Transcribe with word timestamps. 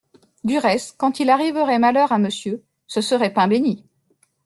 Du 0.43 0.57
reste, 0.57 0.95
quand 0.97 1.19
il 1.19 1.29
arriverait 1.29 1.77
malheur 1.77 2.11
à 2.11 2.17
Monsieur… 2.17 2.63
ce 2.87 3.01
serait 3.01 3.31
pain 3.33 3.47
bénit… 3.47 3.85